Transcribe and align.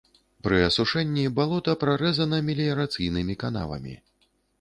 Пры 0.45 0.59
асушэнні 0.67 1.25
балота 1.39 1.75
прарэзана 1.83 2.39
меліярацыйнымі 2.47 3.37
канавамі. 3.45 3.95